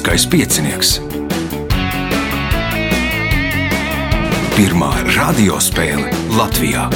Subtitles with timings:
[0.00, 0.90] Lieliskais piecinieks.
[4.56, 6.08] Pirmā radiospēle
[6.38, 6.86] Latvijā.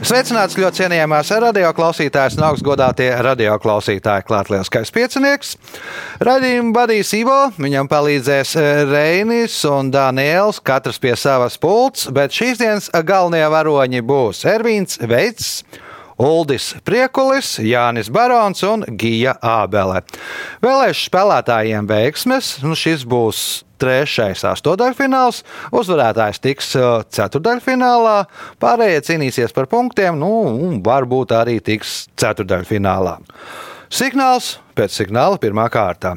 [0.00, 4.24] Sveicināts ļoti cienījamās radioklausītājas un augstgadātie radioklausītāji.
[4.24, 5.58] Klāt lielskais piecinieks.
[6.24, 12.64] Radījumu vadīs Ivo, viņam palīdzēs eh, Reinis un Daniels, katrs pie savas pults, bet šīs
[12.64, 15.58] dienas galvenie varoņi būs Ervīns Veits.
[16.16, 20.00] Uldis Priekulis, Jānis Barons un Gija Ābele.
[20.64, 23.42] Vēlēšu spēlētājiem veiksmes, nu šis būs
[23.76, 25.42] trešais astotdaļfināls,
[25.76, 28.16] uzvarētājs tiks uh, ceturdaļfinālā,
[28.62, 30.32] pārējie cīnīsies par punktiem, nu,
[30.68, 33.18] un varbūt arī tiks ceturdaļfinālā.
[33.92, 36.16] Signāls pēc signāla pirmā kārta.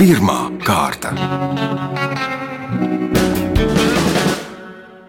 [0.00, 1.12] Pirmā kārta.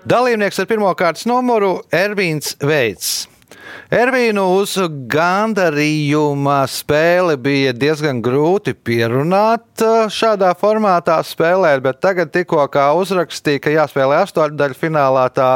[0.05, 3.23] Dalībnieks ar pirmā kārtas numuru Ervīns Veits.
[3.89, 4.75] Ervīnu uz
[5.09, 13.63] gandarījuma spēli bija diezgan grūti pierunāt uh, šādā formātā spēlēt, bet tagad tikko kā uzrakstīja,
[13.63, 15.49] ka jāspēlē astoņdaļu finālā, tā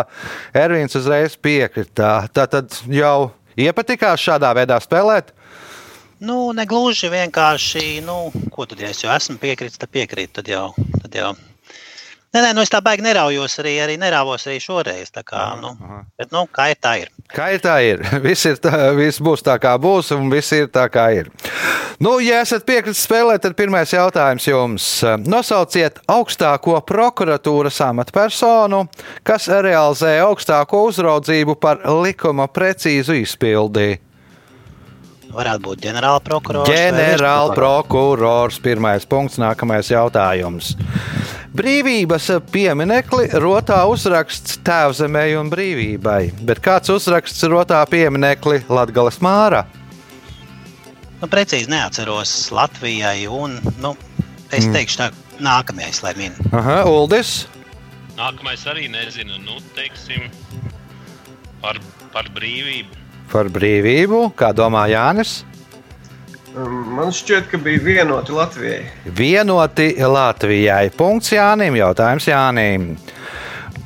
[0.58, 2.16] Ervīns uzreiz piekrita.
[2.34, 5.30] Tā tad jau iepatikās šādā veidā spēlēt.
[6.26, 8.18] Nu, negluži vienkārši, nu,
[8.50, 10.66] ko tad, ja es jau esmu piekritis, tad piekrītu, tad jau,
[11.04, 11.36] tad jau
[12.30, 15.10] Nē, nē, nu es tā baigi neraujos arī, arī nerāvos arī šoreiz.
[15.10, 15.72] Tā kā, nu,
[16.14, 17.10] bet, nu, kā ir, tā ir.
[17.34, 18.04] Kā ir tā ir?
[18.26, 21.32] Viss, ir tā, viss būs tā, kā būs, un viss ir tā, kā ir.
[22.00, 24.86] Nu, ja esat piekritis spēlēt, tad pirmais jautājums jums.
[25.26, 28.84] Nosauciet augstāko prokuratūras amatpersonu,
[29.26, 33.90] kas realizē augstāko uzraudzību par likuma precīzu izpildi.
[35.34, 36.70] Varētu būt ģenerāla prokurors.
[36.70, 38.62] Ģenerāla prokurors.
[38.64, 40.76] Pirmais punkts, nākamais jautājums.
[41.50, 49.64] Brīvības pieminekli rotā uzraksts Tēvzemē un brīvībai, bet kāds uzraksts rotā pieminekli Latgales Māra?
[51.20, 53.96] Nu, precīzi neatceros Latvijai, un nu,
[54.52, 54.74] es Mm.
[54.78, 55.10] teikšu, tā
[55.42, 56.38] nākamais, lai min.
[56.54, 57.48] Aha, Uldis.
[58.16, 60.30] Nākamais arī nezinu, nu, teiksim,
[61.62, 61.80] par,
[62.14, 62.94] par brīvību.
[63.32, 65.44] Par brīvību, kā domā Jānis?
[66.58, 68.86] Um, Man šķiet, ka bija vienoti Latvijai.
[69.06, 70.90] Vienoti Latvijai.
[70.98, 72.96] Punkts Jānim, jautājums Jānim.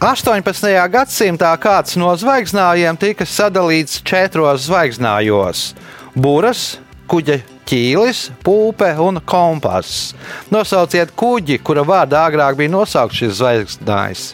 [0.03, 0.72] 18.
[0.91, 5.73] gadsimtā kāds no zvaigznājiem tika sadalīts četros zvaigznājos-
[6.23, 10.13] būras, kuģa ķīlis, pūpe un kompass.
[10.52, 14.34] Nosauciet kuģi, kura vārdā agrāk bija nosaukts šis zvaigznājs.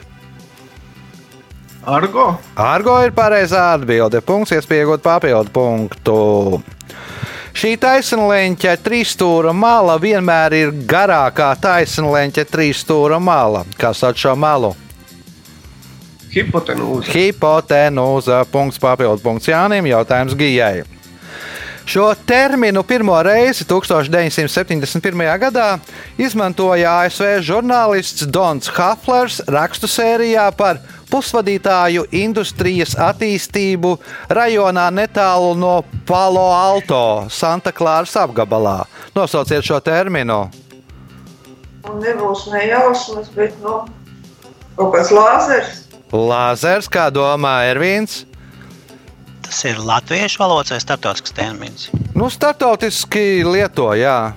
[1.85, 2.37] Argo?
[2.55, 4.21] Argo ir pareizā atbilde.
[4.21, 6.63] Punkts, iespējot papildu punktu.
[7.59, 13.65] Šī taisnleņķa trīsstūra mala vienmēr ir garākā taisnleņķa trīsstūra mala.
[13.75, 14.69] Kā sauc šo malu?
[16.31, 17.11] Hipotenūza.
[17.11, 18.37] Hipotenūza.
[18.53, 19.89] Punkts, papildu punkts Jānim.
[19.91, 20.85] Jautājums Gijai.
[21.89, 25.25] Šo terminu pirmo reizi 1971.
[25.43, 25.67] gadā
[26.15, 33.95] izmantoja ASV žurnālists Dons Haflers rakstu sērijā par pusvadītāju industrijas attīstību
[34.29, 35.75] rajonā netālu no
[36.07, 38.83] Palo Alto, Santa Klāras apgabalā.
[39.15, 40.45] Nosauciet šo terminu.
[41.89, 43.81] Un nebūs ne jausmas, bet nu,
[44.77, 45.85] kaut kāds lāzers.
[46.09, 48.23] Lāzers, kā domā Ervīns.
[49.45, 51.87] Tas ir latviešu valodas vai starptautisks termins.
[52.13, 54.33] Nu, startautiski lieto, jā.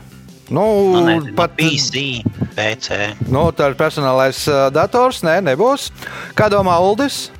[0.52, 2.20] Nu, Nu, nezinu, pat PC,
[2.52, 2.98] PC.
[3.32, 5.22] nu, tā ir personālais ā, dators.
[5.24, 5.88] Nē, nebūs.
[6.36, 7.30] Kā domā Uldis?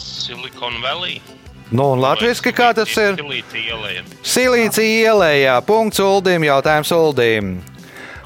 [0.00, 1.20] Silicon Valley.
[1.70, 3.20] Nu, un latviešu kā tas ir?
[3.20, 4.06] Silīcija ielēja.
[4.26, 5.58] Silīcija ielējā.
[5.68, 7.52] Punkts Uldim, jautājums Uldim.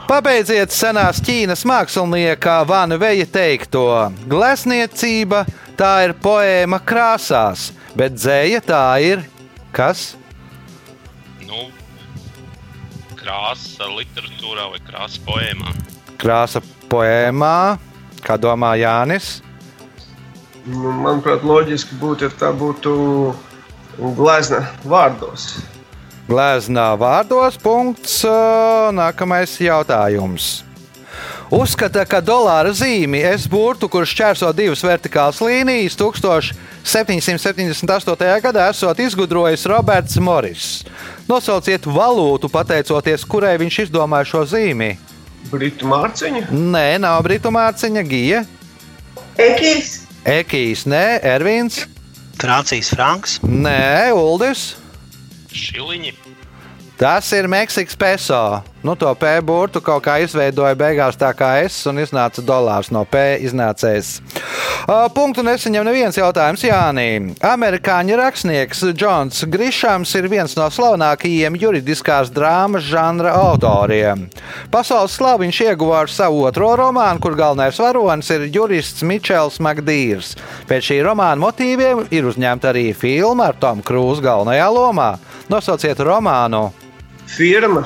[0.08, 3.84] Pabeidziet senās Ķīnas mākslinieka Vānu Veja teikto.
[4.28, 5.42] Glezniecība
[5.76, 9.24] tā ir poēma krāsās, bet dzēja tā ir
[9.74, 10.12] kas?
[13.24, 15.72] Krāsa literatūrā vai krāsa poēmā.
[16.20, 16.60] Krāsa
[16.92, 17.78] poēmā,
[18.24, 19.38] kā domā Jānis.
[20.64, 22.92] Nu, Manuprāt, loģiski būtu, ja tā būtu
[24.16, 25.54] glezna vārdos.
[26.28, 28.22] Glezna vārdos, punkts.
[28.96, 30.64] Nākamais jautājums.
[31.52, 38.40] Uzskata, ka dolāra zīmi S burtu, kurš šķērso divas vertikālas līnijas, 1778.
[38.46, 40.84] gadā esot izgudrojis Roberts Morris.
[41.28, 44.90] Nosauciet valūtu, pateicoties kurai viņš izdomāja šo zīmi.
[45.52, 46.42] Britu mārciņa.
[46.50, 48.40] Nē, nav Britu mārciņa, Gija,
[49.36, 51.84] Ekīs, Ekijs, nē, Ervīns,
[52.40, 53.36] Francijas franks.
[53.44, 54.60] nē, Uldis.
[55.52, 56.23] Šiliņi.
[56.94, 58.62] Tas ir Meksikas peso.
[58.82, 63.02] Nu, to P burtu kaut kā izveidoja beigās tā kā S un iznāca dolārs no
[63.08, 64.20] P iznācējs.
[65.16, 67.32] Punktu nesaņem neviens jautājums Jānī.
[67.42, 74.28] Amerikāņu rakstnieks Džons Grišams ir viens no slavenākajiem juridiskās drāmas žanra autoriem.
[74.70, 80.36] Pasaules slavu viņš ieguva ar savu otro romānu, kur galvenais varonis ir jurists Mičels Makdīrs.
[80.70, 85.14] Pēc šī romāna motīviem ir uzņemta arī filma ar Tomu Krūzu galvenajā lomā.
[85.48, 86.68] Nosauciet romānu!
[87.26, 87.84] Firma.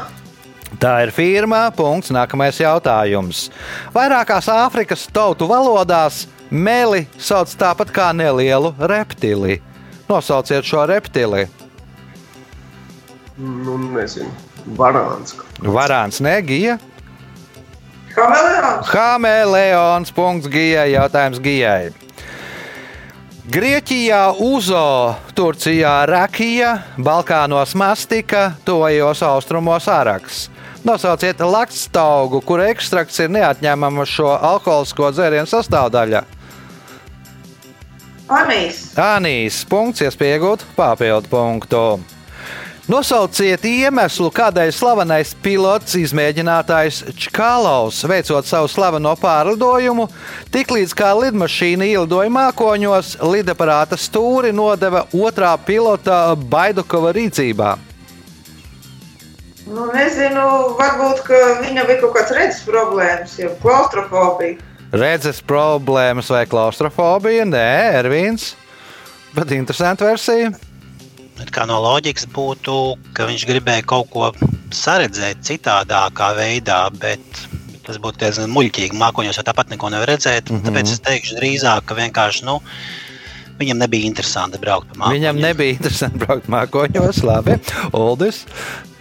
[0.77, 1.69] Tā ir firma.
[1.75, 2.13] Punkts.
[2.15, 3.47] Nākamais jautājums.
[3.95, 9.61] Vairākās Āfrikas tautu valodās meli sauc tāpat kā nelielu reptili.
[10.09, 11.47] Nosauciet šo reptili.
[13.39, 14.31] Nu, nezinu.
[14.77, 15.37] Varāns.
[15.63, 16.79] Varāns negija.
[18.13, 18.91] Kameleons.
[18.93, 20.13] Hameleons.
[20.13, 20.91] Punkts Gijai.
[20.97, 21.93] Jautājums Gijai.
[23.49, 30.51] Grieķijā Uzo, Turcijā Rakija, Balkānos Mastika, Tojos austrumos Araks.
[30.85, 36.21] Nosauciet lakstaugu, kura ekstrakts ir neatņemama šo alkoholisko dzērienu sastāvdaļa.
[38.29, 38.83] Anīs.
[39.01, 39.63] Anīs.
[39.73, 41.83] Punkts, iespēja iegūt papildu punktu.
[42.89, 50.07] Nosauciet iemeslu, kādēļ slavenais pilots, izmēģinātājs Čkālaus, veicot savu slaveno pārlidojumu,
[50.55, 57.75] tiklīdz kā lidmašīna ielidoja mākoņos, lidaparāta stūri nodeva otrā pilota Baidukova rīcībā.
[59.69, 60.47] Nu, nezinu,
[60.79, 64.57] varbūt ka viņam bija kaut kāds redzes problēmas, jau klaustrofobija.
[64.97, 67.45] Redzes problēmas vai klaustrofobija?
[67.53, 67.69] Nē,
[68.01, 68.55] Ervīns.
[69.37, 70.55] Bet interesanta versija.
[71.39, 72.75] Bet kā no loģikas būtu,
[73.15, 74.33] ka viņš gribēja kaut ko
[74.75, 77.45] saredzēt citādākā veidā, bet
[77.87, 78.99] tas būtu diezgan muļķīgi.
[79.01, 80.51] Mākoņos jau tāpat neko nevar redzēt.
[80.51, 80.59] Mm.
[80.59, 80.67] -hmm.
[80.69, 82.59] Tāpēc es teikšu drīzāk, ka vienkārši nu,
[83.59, 85.19] viņam nebija interesanti braukt pa mākoņiem.
[85.19, 87.59] Viņam nebija interesanti braukt mākoņos, labi.
[87.97, 88.45] Uldis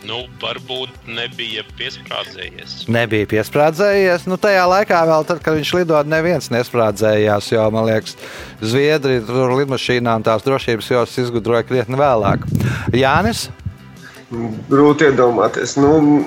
[0.08, 2.86] Nu, varbūt nebija piesprādzējies.
[2.88, 4.24] nebija piesprādzējies.
[4.30, 7.50] Nu, tajā laikā, vēl tad, kad viņš lidoja, neviens nesprādzējās.
[7.52, 8.16] Jo, man liekas,
[8.64, 12.48] Zviedrija tur lidmašīnām tās drošības jostas izgudroja krietni vēlāk.
[12.96, 13.50] Jānis?
[14.72, 15.76] Grūti iedomāties.
[15.82, 16.24] Nu,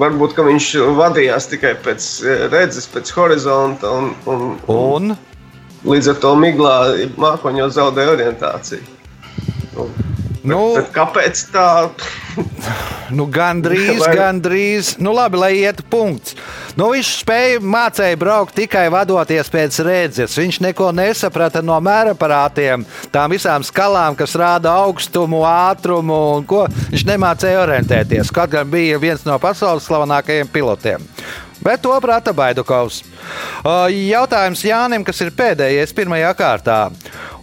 [0.00, 5.16] varbūt ka viņš vadījās tikai pēc eh, redzes, pēc horizonta un, un, Un
[5.86, 6.76] līdz ar to miglā
[7.20, 8.82] mākoņos zaudēja orientāciju.
[9.76, 9.90] Nu,
[10.48, 11.90] Nu, bet kāpēc tā?
[13.16, 14.92] nu, gandrīz, Vai- gandrīz.
[15.02, 16.36] Nu, labi, lai ietu punkts.
[16.78, 20.36] Nu, viņš spēja mācīja braukt tikai vadoties pēc redzes.
[20.38, 26.64] Viņš neko nesaprata no mēraparātiem, tām visām skalām, kas rāda augstumu, ātrumu un ko.
[26.94, 28.32] Viņš nemācīja orientēties.
[28.34, 31.04] Kaut gan bija viens no pasaules slavenākajiem pilotiem.
[31.60, 33.02] Bet to prata Baidukovs.
[33.90, 36.78] Jautājums Jānim, kas ir pēdējais pirmajā kārtā.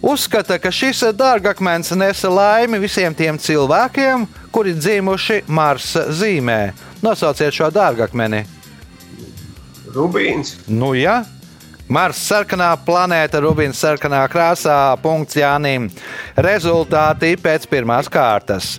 [0.00, 6.60] Uzskata, ka šis dārgakmens nesa laimi visiem tiem cilvēkiem, kuri dzimuši Marsa zīmē.
[7.04, 8.44] Nosauciet šo dārgakmeni.
[9.92, 10.56] Rubīns.
[10.68, 11.22] Nu, ja.
[11.86, 15.86] Mars sarkanā planēta, Rubīns sarkanā krāsā, punkts Jānim.
[16.34, 18.76] Rezultāti pēc pirmās kārtas.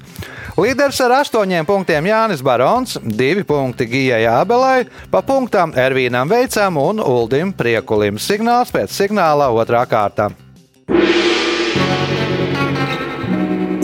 [0.59, 6.99] Līderis ar astoņiem punktiem Jānis Barons, divi punkti Gijai Ābelai, pa punktām Ervīnam Veicam un
[6.99, 8.19] Uldim Priekulim.
[8.19, 10.31] Signāls pēc signāla otrā kārta.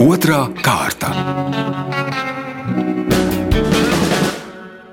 [0.04, 1.14] Otra kārta.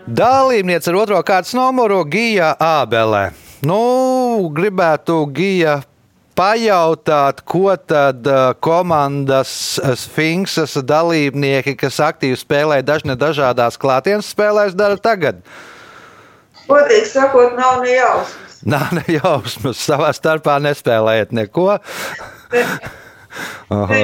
[0.08, 3.41] Dalībniece ar otro kārtas numuru Gija Ābele.
[3.62, 5.82] Nu, gribētu Gija
[6.34, 9.52] pajautāt, ko tad uh, komandas
[10.02, 15.44] Sphinxas dalībnieki, kas aktīvi spēlē dažne dažādās klātienes spēlēs, dara tagad.
[16.66, 18.58] Godīgi sakot, nav ne jausmas.
[18.66, 21.68] Nav ne jausmas, savā starpā nespēlējiet neko.
[23.78, 24.02] Aha.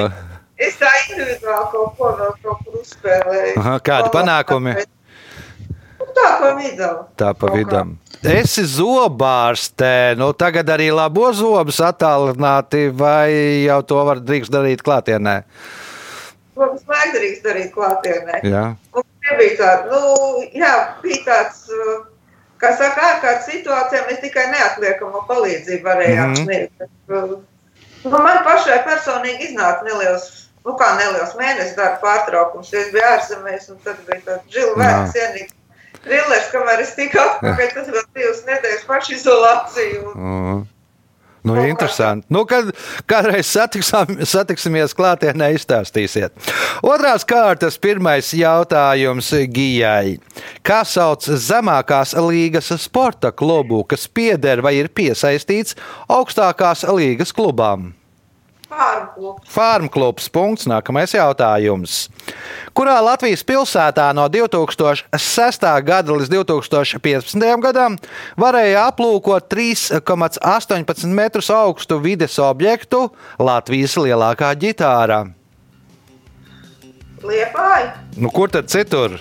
[0.58, 3.56] Es tā individuāli kaut ko vēl kaut kur uzspēlēju.
[3.58, 4.76] Aha, kādi panākumi?
[5.98, 7.02] Nu, Tā pa vidam.
[7.18, 7.62] Tā pa Kaut kā.
[8.26, 10.14] Esi zobārste.
[10.18, 13.30] Nu, tagad arī labo zobus attālināti, vai
[13.66, 15.36] jau to var drīkst darīt klātienē?
[16.58, 18.40] Protams, mēģinājums darīt klātienē.
[18.42, 18.64] Jā.
[18.98, 20.72] Un nebija tāda, nu, jā,
[21.04, 21.60] bija tāds,
[22.58, 26.42] kā saka, ārkārtas situācijā mēs tikai neatliekamo palīdzību varējām Mhm.
[26.42, 26.72] sniegt.
[26.78, 27.38] Bet, uh,
[28.04, 33.70] Nu, man pašai personīgi iznāca neliels, nu kā neliels mēnesis darba pārtraukums, es biju ārzemēs,
[33.72, 35.54] un tad bija tāds žila vērts cienīgs.
[36.04, 40.02] Trillers, kamēr es tiku atpakaļ, tas vēl divas nedēļas pašizolāciju.
[40.14, 40.66] un- Uh.
[41.44, 42.26] Nu, Kaut kā interesanti.
[42.34, 42.64] Nu, kad
[43.06, 46.34] kādreiz satiksam, satiksimies klātienē, izstāstīsiet.
[46.82, 50.18] Otrās kārtas pirmais jautājums Gijai.
[50.66, 55.76] Kā sauc zemākās līgas sporta klubu, kas pieder vai ir piesaistīts
[56.10, 57.94] augstākās līgas klubām?
[59.48, 60.28] Farmklubs.
[60.30, 60.66] Punkts.
[60.68, 62.06] Nākamais jautājums.
[62.76, 65.66] Kurā Latvijas pilsētā no 2006.
[65.86, 67.46] gada līdz 2015.
[67.64, 67.96] gadam
[68.38, 73.08] varēja aplūkot 3,18 metrus augstu vides objektu
[73.38, 75.24] Latvijas lielākā ģitārā?
[77.24, 77.96] Liepāja.
[78.16, 79.18] Nu, kur tad citur?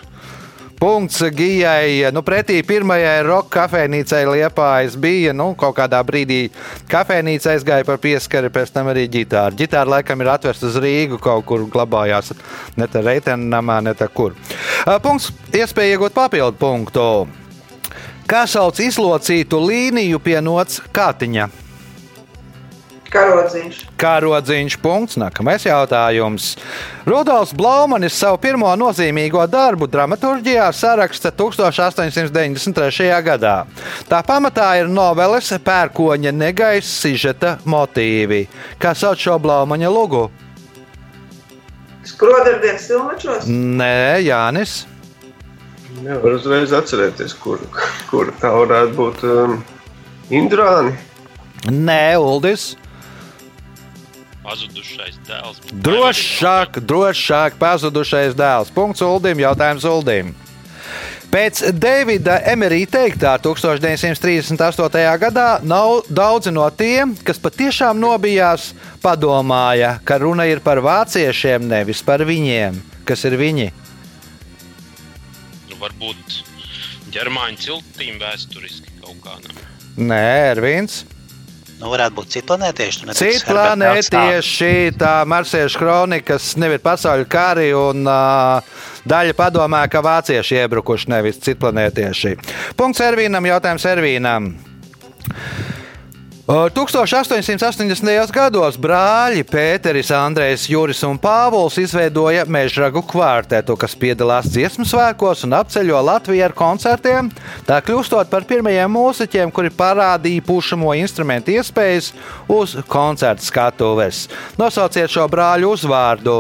[0.77, 2.05] Punkts Gijai.
[2.13, 5.34] Nu, pretī pirmajai roka kafejnīcai Liepājas bija.
[5.34, 6.51] Nu, kaut kādā brīdī
[6.91, 9.55] kafejnīca aizgāja par pieskari, pēc tam arī ģitāra.
[9.57, 12.36] Ģitāra laikam ir atvesta uz Rīgu, kaut kur glabājās.
[12.77, 14.38] Ne tā reitena namā, ne tā kur.
[15.01, 15.31] Punkts.
[15.57, 17.07] Iespēja iegūt papildu punktu.
[18.29, 21.66] Kā sauc izlocītu līniju pie nots kātiņa?
[23.11, 23.77] Karodziņš.
[23.99, 24.77] Kārodziņš.
[24.83, 25.17] Punkts.
[25.19, 26.55] Nākamais jautājums.
[27.07, 33.11] Rudolfs Blaumanis savu pirmo nozīmīgo darbu dramaturgijā saraksta 1893.
[33.23, 33.55] gadā.
[34.09, 38.47] Tā pamatā ir noveles Pērkoņa negaisa sižeta motīvi.
[38.81, 40.27] Kā sauc šo Blaumaņa lugu?
[42.07, 43.47] Skrodardienas silmačos.
[43.47, 44.85] Nē, Jānis.
[46.03, 47.59] Nevar uzreiz atcerēties, kur,
[48.11, 49.23] kur tā varētu būt.
[49.27, 49.57] Um,
[50.29, 50.93] Indrāni.
[51.71, 52.75] Nē, Uldis.
[54.47, 55.57] Pazudušais dēls.
[55.83, 58.71] Drošāk, drošāk pazudušais dēls.
[58.71, 59.41] Punkts Uldim.
[59.43, 60.31] Jautājums Uldim.
[61.27, 65.01] Pēc Davida Emerija teiktā 1938.
[65.19, 68.69] gadā nav daudzi no tiem, kas patiešām nobijās,
[69.03, 72.79] padomāja, ka runa ir par vāciešiem, nevis par viņiem.
[73.03, 73.67] Kas ir viņi?
[75.67, 76.39] Nu, varbūt
[77.11, 79.35] ģermāņu ciltīm vēsturiski kaut kā.
[79.43, 79.67] Nu.
[80.07, 80.23] Nē,
[80.55, 81.03] Ervīns.
[81.77, 82.31] Nu, varētu būt
[83.17, 84.17] Citi Brauns tā.
[84.17, 91.38] planētieši, tā marsiešu kronikas, nevis pasaules kari, un uh, daļa padomā, ka vācieši iebrukuši, nevis
[91.46, 92.34] citplanētieši.
[92.79, 94.55] Punkts Ervīnam, jautājums Ervīnam.
[96.47, 98.31] Uh, 1880.
[98.31, 105.57] gados brāļi Pēteris, Andrejs, Juris un Pāvils izveidoja mežragu kvartetu, kas piedalās dziesmu svētkos un
[105.57, 107.27] apceļo Latviju ar koncertiem,
[107.67, 112.13] tā kļūstot par pirmajiem mūziķiem, kuri parādīja pušamo instrumentu iespējas
[112.47, 114.23] uz koncertu skatuves.
[114.55, 116.37] Nosauciet šo brāļu uzvārdu.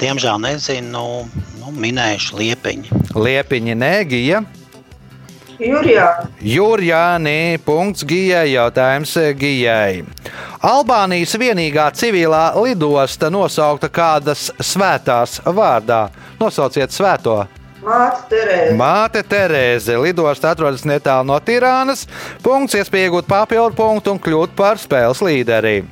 [0.00, 1.04] Diemžēl nezinu,
[1.60, 3.04] nu, minējuši liepiņu.
[3.20, 4.40] Liepiņa Nēgija.
[4.40, 4.61] Jurijā.
[6.42, 10.02] Jurjāni, punkts Gijai, jautājums Gijai.
[10.66, 16.08] Albānijas vienīgā civilā lidosta nosaukta kādas svētās vārdā.
[16.40, 17.44] Nosauciet svēto.
[17.82, 18.74] Māte Terēze.
[18.78, 19.96] Māte Terēze.
[20.02, 22.06] Lidosta atrodas netālu no Tirānas.
[22.42, 25.82] Punkts, iespēja iegūt papildu punktu un kļūt par spēles līderi.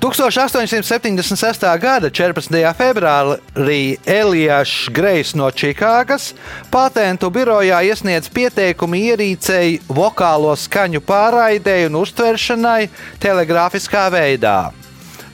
[0.00, 1.60] 1876.
[1.76, 2.56] gada 14.
[2.72, 6.30] februārī Elijāšs Grejs no Čikāgas
[6.72, 12.88] patentu birojā iesniedz pieteikumu ierīcei vokālo skaņu pārraidēji un uztveršanai
[13.20, 14.72] telegrāfiskā veidā.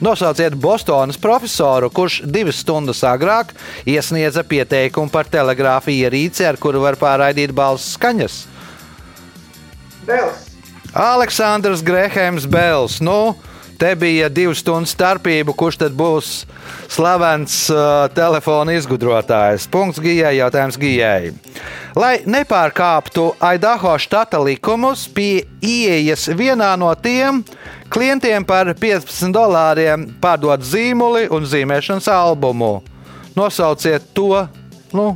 [0.03, 3.55] Nosauciet Bostonas profesoru, kurš divas stundas agrāk
[3.87, 8.41] iesniedza pieteikumu par telegrāfiju ierīci, ar kuru var pārraidīt balss skaņas.
[10.03, 10.47] Bels.
[10.91, 12.99] Aleksandrs Grēhēms Bels.
[12.99, 13.37] Nu,
[13.77, 16.31] te bija divu stundu starpība, kurš tad būs
[16.91, 19.67] slavens uh, telefona izgudrotājs.
[19.71, 21.33] Punkts Gijai, jautājums Gijai.
[21.97, 27.43] Lai nepārkāptu Aidaho štata likumus, pie ieejas vienā no tiem
[27.93, 32.81] klientiem par 15 dolāriem pārdot zīmoli un zīmēšanas albumu.
[33.37, 34.43] Nosauciet to,
[34.97, 35.11] nu,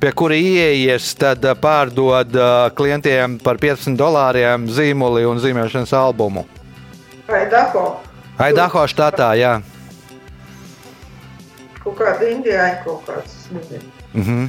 [0.00, 6.48] pie kura ieejas, tad uh, pārdod uh, klientiem par 15 dolāriem zīmoli un zīmēšanas albumu.
[7.30, 7.84] Vai Dako.
[8.40, 9.58] Aidaho štatā, jā.
[11.80, 13.36] Kaut kāda indiāņa kaut kāds.
[14.14, 14.48] Mhm.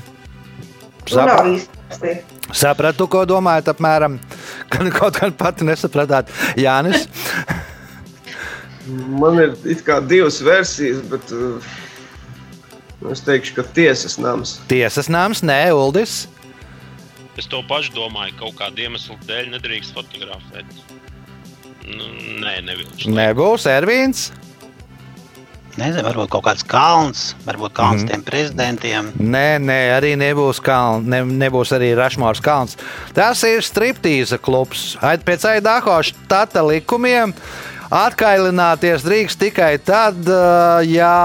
[1.12, 2.14] Nu, nav īsti.
[2.56, 4.18] Sapratu, ko domājat apmēram.
[4.72, 6.32] Kad kaut kā pati nesapratāt.
[6.56, 7.08] Jānis,
[8.92, 9.54] Man ir
[10.10, 11.62] divas versijas, bet uh,
[13.12, 14.58] es teikšu, ka tiesas nams.
[14.68, 16.26] tiesas nams, nē, Uldis.
[17.38, 20.66] Es to pašu domāju, kaut kāda iemesla dēļ nedrīkst fotografēt.
[21.88, 22.08] Nu,
[22.44, 23.12] nē, nevilkšu.
[23.16, 24.30] Nebūs Ervīns.
[25.80, 28.10] Nezinu, varbūt kaut kāds kalns, varbūt kalns mm.
[28.12, 29.12] tiem prezidentiem.
[29.24, 32.76] Nē, nē, arī nebūs, kaln, ne, nebūs arī Rašmārs kalns.
[33.16, 34.98] Tas ir striptīza klubs.
[35.00, 37.32] Aid- Pēc Aidaho štata likumiem
[37.92, 40.20] atkailināties drīkst tikai tad,
[40.92, 41.16] ja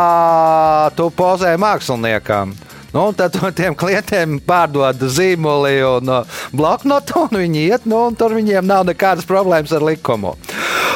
[0.98, 2.54] tu pozē māksliniekam.
[2.94, 8.36] Nu, tad tiem klientiem pārdod zīmoli un uh, bloknotu, un viņi iet, nu, un tur
[8.36, 10.36] viņiem nav nekādas problēmas ar likumu.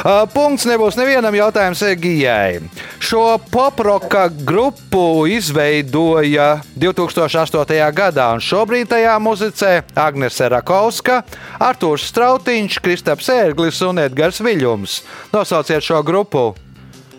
[0.01, 2.61] Uh, punkts nebūs nevienam jautājums Gijai.
[3.01, 7.75] Šo poproka grupu izveidoja 2008.
[7.93, 11.21] gadā, un šobrīd tajā muzicē Agnese Rakauska,
[11.61, 14.99] Artūrs Strautiņš, Kristaps Ērglis un Edgars Viļņums.
[15.35, 16.49] Nosauciet šo grupu!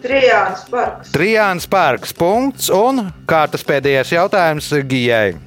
[0.03, 1.13] Trijāns parks.
[1.15, 2.13] Trijāns parks.
[2.17, 2.69] Punkts.
[2.75, 5.39] Un kārtas pēdējais jautājums Gijai.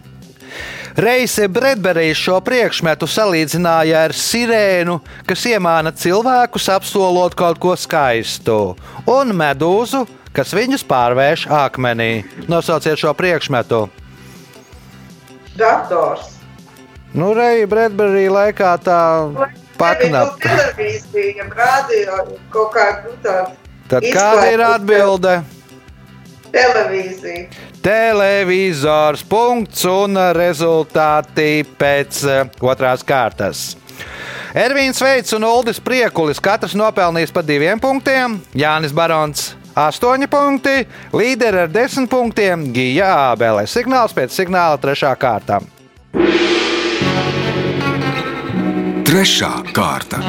[0.95, 8.77] Reise Bredberīs šo priekšmetu salīdzināja ar sirēnu, kas iemāna cilvēkus apsolot kaut ko skaistu,
[9.11, 12.23] un medūzu, kas viņus pārvērš akmenī.
[12.47, 13.81] Nosauciet šo priekšmetu.
[15.59, 16.31] Dators.
[17.11, 19.01] Nu, Reija Bredberī laikā tā
[19.75, 20.39] paknap.
[20.47, 22.23] Televīzija, radio,
[22.55, 23.64] kaut kāda nu, tāda.
[23.89, 25.35] Tad kāda ir atbilde?
[26.55, 27.47] Televīzija.
[27.85, 29.21] Televizors.
[29.29, 33.75] Punkts un rezultāti pēc eh, otrās kārtas.
[34.55, 38.39] Ervīns Veits un Uldis Priekulis katrs nopelnījis pa diviem punktiem.
[38.55, 43.67] Jānis Barons 8 punkti, līderi ar 10 punktiem Gija Ābele.
[43.67, 45.59] Signāls pēc signāla trešā kārta.
[49.05, 50.23] Trešā kārta.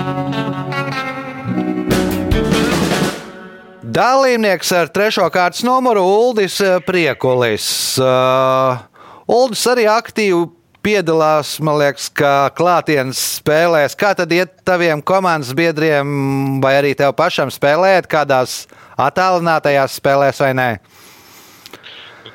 [3.96, 7.64] Dalībnieks ar trešo kārtas numuru Uldis eh, Priekulis.
[7.96, 8.82] Uh,
[9.24, 10.42] Uldis arī aktīvi
[10.84, 13.96] piedalās, man liekas, kā klātienes spēlēs.
[13.96, 18.66] Kā tad iet taviem komandas biedriem, vai arī tev pašam spēlēt kādās
[19.00, 20.68] attālinātajās spēlēs vai nē?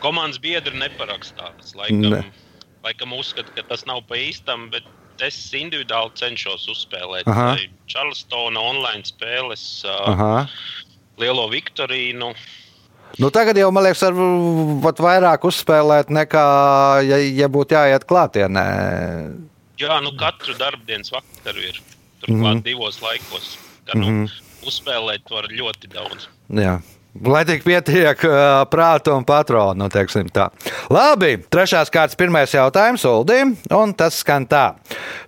[0.01, 1.75] Komandas biedri neparakstās.
[1.77, 2.23] Laikam, Ne.
[2.81, 4.89] laikam uzskata, ka tas nav pa īstam, bet
[5.21, 7.29] es individuāli cenšos uzspēlēt.
[7.85, 10.33] Charlestona online spēles, uh, Aha.
[11.21, 12.33] Lielo Viktorīnu.
[13.19, 14.03] Nu, tagad jau, man liekas,
[14.83, 16.45] var vairāk uzspēlēt nekā,
[17.03, 18.67] ja, ja būtu jāiet klātienē.
[19.81, 21.81] Jā, nu katru darbdienas vakaru ir
[22.21, 22.63] turklāt mm -hmm.
[22.63, 23.57] divos laikos.
[23.85, 24.47] Ka, nu, mm -hmm.
[24.61, 26.27] Uzspēlēt var ļoti daudz.
[26.53, 26.79] Jā.
[27.11, 30.45] Lai tik pietiek uh, prāta un patronu, nu, teiksim tā.
[30.87, 34.77] Labi, trešās kārtas pirmais jautājums Uldim, un tas skan tā.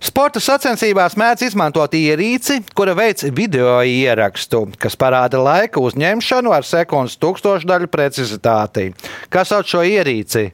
[0.00, 7.20] Sporta sacensībās mēdz izmantot ierīci, kura veic video ierakstu, kas parāda laika uzņemšanu ar sekundes
[7.20, 8.88] tūkstošdaļu precizitāti.
[9.28, 10.48] Kas sauc šo ierīci?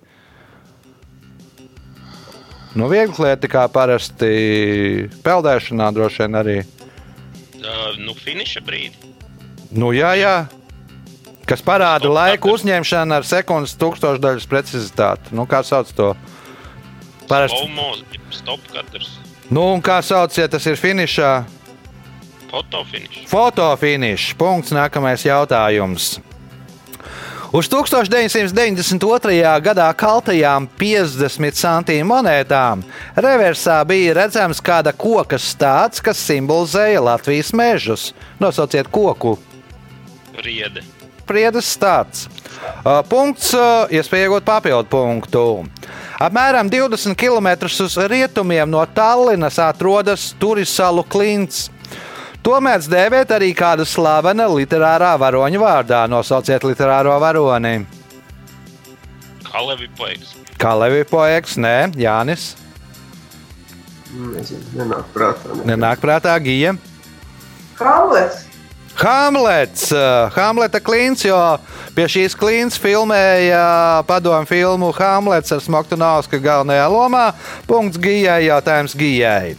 [2.74, 6.62] Nu, viegli lieta, kā parasti peldēšanā, droši vien arī.
[7.60, 9.14] Uh, nu, finiša brīdi.
[9.70, 10.40] Nu, jā, jā.
[11.50, 15.32] Kas parāda laiku uzņemšanu ar sekundes tūkstošdaļas precizitāti.
[15.34, 16.12] Nu, kā sauc to?
[17.26, 17.66] Parasti.
[18.30, 19.16] Stop katrs.
[19.50, 21.30] Nu, un kā sauc, ja tas ir finišā?
[22.52, 23.24] Fotofinišs.
[23.30, 24.34] Fotofinišs.
[24.38, 24.74] Punkts.
[24.74, 26.20] Nākamais jautājums.
[27.50, 29.42] Uz 1992.
[29.66, 32.86] gadā kaltajām 50 centīmu monētām
[33.18, 38.12] reversā bija redzams kāda koka stāsts, kas simbolizēja Latvijas mežus.
[38.38, 39.34] Nosauciet koku!
[40.38, 40.86] Riede.
[41.30, 42.26] Priedes stāsts.
[42.82, 45.44] Uh, Punkts, uh, iespēja iegūt papildu punktu.
[46.20, 51.68] Apmēram 20 km uz rietumiem no Tallinas atrodas Turisalu klints.
[52.42, 56.02] To mēdz dēvēt arī kāda slavena literārā varoņa vārdā.
[56.10, 57.86] Nosauciet literāro varoni.
[59.46, 60.34] Kalevi poeks.
[60.60, 62.54] Kalevi poeks, nē, Jānis.
[64.10, 65.54] Nezinu, nenāk prātā.
[65.54, 65.72] Ne.
[65.72, 66.74] Nenāk prātā Gija.
[67.78, 68.49] Hamlets.
[69.00, 71.36] Hamlets, uh, Hamleta klints, jo
[71.96, 77.30] pie šīs klints filmēja padomu filmu Hamlets ar Smoktunausku galvenajā lomā.
[77.64, 79.54] Punkts Gijai, jautājums Gijai.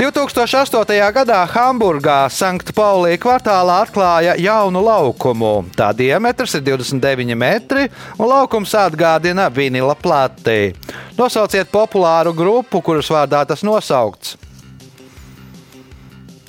[0.00, 0.96] 2008.
[1.12, 5.52] gadā Hamburgā Sanktpaulī kvartālā atklāja jaunu laukumu.
[5.76, 7.84] Tā diametrs ir 29 metri,
[8.16, 10.72] un laukums atgādina vinila plati.
[11.20, 14.38] Nosauciet populāru grupu, kuras vārdā tas nosaukts.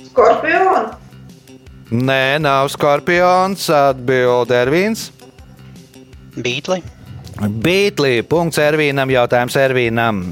[0.08, 1.03] Skorpions.
[1.92, 5.10] Nē, nav skorpions, atbild Ervīns.
[6.32, 6.80] Beatli.
[7.34, 10.22] Beatlī, punkts Ervīnam, jautājums Ervīnam.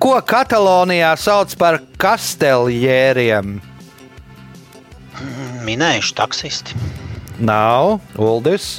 [0.00, 3.58] Ko Katalonijā sauc par kasteļģēriem?
[5.66, 6.78] Minējuši taksisti.
[7.44, 8.78] Nav, Uldis.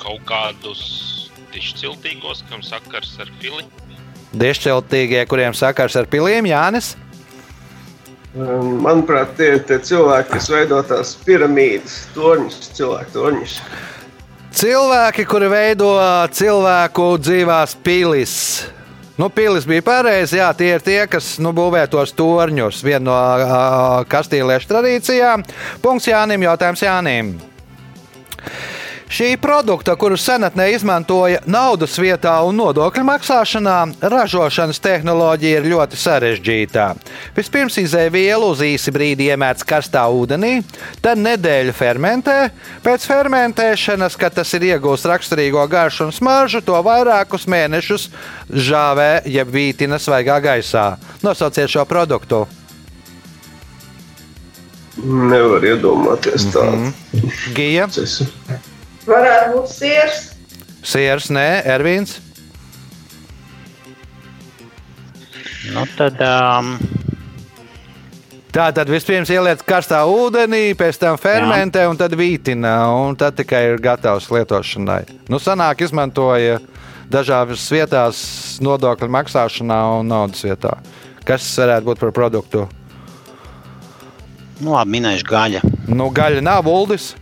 [0.00, 0.82] Kaut kādus
[1.54, 3.62] dišciltīgos, kam sakars ar fili.
[4.34, 6.94] Diešķeltīgie, kuriem sakars ar piliem, Jānis.
[8.30, 13.54] Um, Manuprāt, tie ir tie cilvēki, kas veido tās piramīdas, torņus, cilvēku torņus.
[14.54, 15.88] Cilvēki, kuri veido
[16.34, 18.34] cilvēku dzīvās pilis.
[19.18, 22.84] Nu, pilis bija pareizi, jā, tie ir tie, kas nu, būvē tos torņus.
[22.86, 25.42] Viena no uh, kastīliešu tradīcijām.
[25.82, 27.34] Punkts Jānim, jautājums Jānim.
[29.10, 36.84] Šī produkta, kuru senatnē izmantoja naudas vietā un nodokļu maksāšanā, ražošanas tehnoloģija ir ļoti sarežģīta.
[37.34, 40.52] Vispirms izēvielu uz īsi brīdi iemērts karstā ūdenī,
[41.02, 42.38] tad nedēļu fermentē.
[42.86, 48.06] Pēc fermentēšanas, kad tas ir iegūst raksturīgo garšu un smaržu, to vairākus mēnešus
[48.70, 50.86] žāvē jeb vītina svaigā gaisā.
[51.26, 52.46] Nosauciet šo produktu.
[55.02, 57.54] Nevar iedomāties tādu Mhm.
[57.54, 58.30] Gija, procesu.
[59.10, 60.18] Varētu būt siers.
[60.86, 62.18] Sieras, nē, Ervīns.
[65.70, 66.74] Nu, tad, um,
[68.50, 72.72] Tā tad vispirms ieliec karstā ūdenī, pēc tam fermentē un tad vītina.
[72.98, 75.04] Un tad tikai ir gatavs lietošanai.
[75.30, 76.58] Nu, sanāk, izmantoja
[77.10, 78.24] dažādās vietās
[78.58, 80.74] nodokļu maksāšanā un naudas vietā.
[81.22, 82.66] Kas varētu būt par produktu?
[84.60, 85.62] nu, labi, minēšu gaļa.
[85.88, 87.14] Nu, gaļa nav uldis.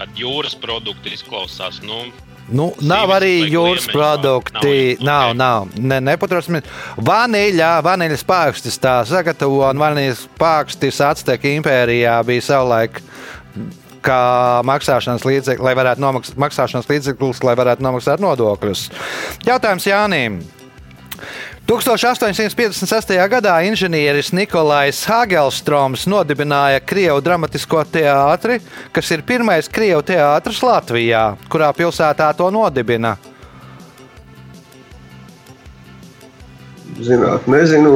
[0.00, 2.06] Kad jūras produkti izklausās, nu,
[2.50, 4.96] Nu, nav arī jūras produkti.
[4.98, 5.36] nav?
[5.36, 5.76] Nav, nav.
[5.78, 6.56] Ne, nepaturēsim.
[6.98, 12.98] Vaniļa, vaniļas pārkstis tā sagatavo, un vaniļas pārkstis Azteku impērijā bija savulaik.
[14.02, 14.18] Kā
[14.66, 18.86] maksāšanas līdzeklis, lai varētu nomaksāt maksāšanas līdzekļus, lai varētu nomaksāt nodokļus.
[19.46, 20.40] Jautājums Jānim.
[21.70, 23.14] 1856.
[23.30, 28.56] gadā inženieris Nikolais Hagelstroms nodibināja Krievu dramatisko teātri,
[28.90, 33.14] kas ir pirmais Krievu teātris Latvijā, kurā pilsētā to nodibina.
[36.98, 37.94] Zināt, nezinu.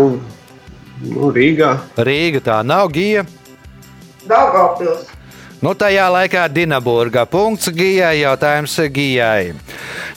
[1.03, 1.75] Nu, Rīgā.
[1.99, 3.27] Rīga tā nav gija.
[4.31, 5.11] Daugavpils.
[5.63, 9.55] Nu, tajā laikā Dienaburgā punkts Gijai, jautājums Gijai.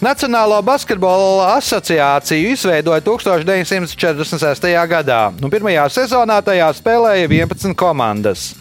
[0.02, 4.70] Nacionālo basketbola asociāciju izveidoja 1946.
[4.90, 5.20] gadā.
[5.42, 8.54] Nu, pirmajā sezonā tajā spēlēja 11 komandas.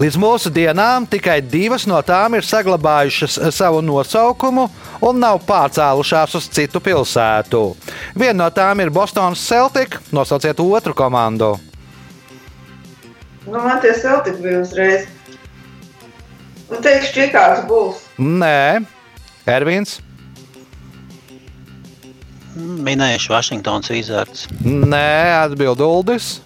[0.00, 4.66] Līdz mūsu dienām tikai divas no tām ir saglabājušas savu nosaukumu
[5.04, 7.62] un nav pārcēlušās uz citu pilsētu.
[8.16, 9.98] Viena no tām ir Bostonas Celtic.
[10.12, 11.54] Nosauciet otru komandu.
[13.46, 15.08] Nu, man tie Celtic bija uzreiz.
[16.70, 18.04] Nu, teikšu, Čikāgas būs.
[18.20, 18.84] Nē,
[19.50, 19.98] Ervīns.
[22.60, 24.46] Minējuši Vašingtons Wizards.
[24.64, 26.40] Nē, atbild Uldis.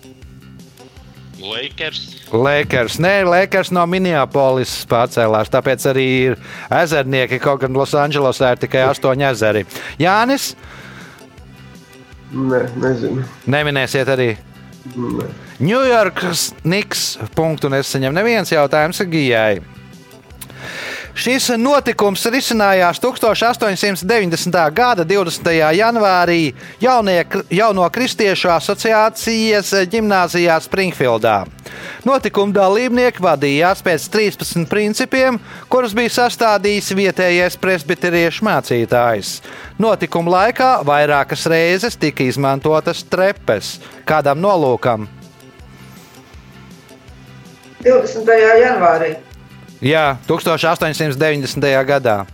[1.45, 2.01] Lakers.
[2.33, 2.97] Lakers.
[3.03, 6.37] Nē, Lakers no Minneapolis pārcēlās, tāpēc arī ir
[6.73, 7.41] ezernieki.
[7.43, 9.65] Kaut gan Losandželosā ir tikai astoņi ezeri.
[10.01, 10.55] Jānis,
[12.35, 13.25] Nē, nezinu.
[13.47, 14.31] neminēsiet arī.
[14.97, 15.29] Nē.
[15.65, 17.05] Ņujorkas Niks.
[17.37, 19.61] Punktu nesaņem neviens jautājums Gijai.
[21.15, 24.57] Šis notikums risinājās 1890.
[24.75, 25.51] gada 20.
[25.79, 27.21] janvārī jaunie,
[27.55, 31.45] Jauno Kristiešu asociācijas gimnājā Springfieldā.
[32.03, 35.39] Notikuma dalībnieki vadījās pēc 13 principiem,
[35.71, 39.37] kurus bija sastādījis vietējais presbiteriešu mācītājs.
[39.79, 43.77] Notikuma laikā vairākas reizes tika izmantotas trepes.
[44.03, 45.07] Kādam nolūkam?
[47.87, 48.35] 20.
[48.65, 49.13] janvārī.
[49.85, 51.61] Jā, 1890.
[51.85, 52.25] gadā.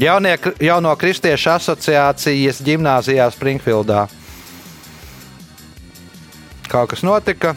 [0.00, 4.08] Jaunie, jauno kristiešu asociācijas gimnājā Springfieldā.
[6.66, 7.54] Kaut kas notika.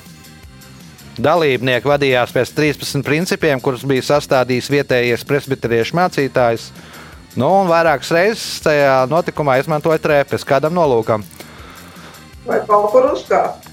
[1.17, 6.67] Dalībnieki vadījās pēc 13 principiem, kurus bija sastādījis vietējais presbiteriešu mācītājs.
[7.37, 11.25] Nu, un vairākas reizes tajā notikumā izmantoja trepes kādam nolūkam,
[12.45, 13.65] Vai kaut kur uzkāpt.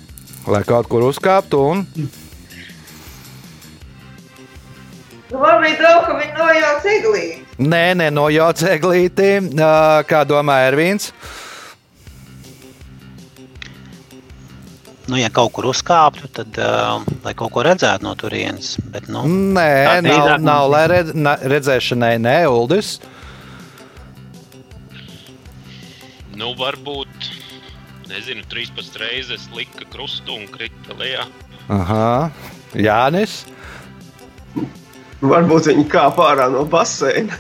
[0.49, 1.85] lai kaut kur uzkāptu un
[5.31, 7.41] Nu, man bija draugs, ka viņi nojauca iglīti.
[7.65, 9.31] Nē, nē, no jaucēglītī.
[10.11, 11.11] Kā domā Ervīns?
[15.05, 18.75] Nu, ja kaut kur uzkāptu, tad uh, lai kaut ko redzētu no turienes.
[18.93, 22.95] Bet, nu, Nē, Tā nav, nav mums- lai redz, na, redzēšanai, nē, Uldis.
[26.35, 27.29] Nu, varbūt,
[28.11, 31.29] nezinu, 13 reizes lika krustu un krita lejā.
[31.73, 32.31] Aha,
[32.75, 33.43] Jānis.
[35.25, 37.39] Varbūt viņi kāp ārā no baseina.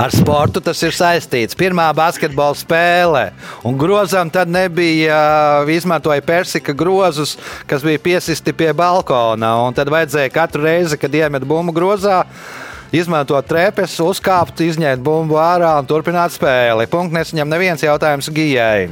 [0.00, 1.56] Ar sportu tas ir saistīts.
[1.58, 3.24] Pirmā basketbola spēle,
[3.66, 5.18] un grozam tad nebija
[5.68, 7.34] izmantoja persika grozus,
[7.68, 9.58] kas bija piesisti pie balkona.
[9.66, 12.22] un Tad vajadzēja katru reizi, kad iemet bumbu grozā,
[12.92, 16.88] izmantot trepes, uzkāpt, izņemt bumbu ārā un turpināt spēli.
[16.88, 18.88] Punkts nesaņem neviens jautājums Gijai.